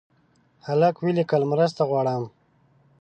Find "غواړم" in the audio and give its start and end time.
1.89-2.23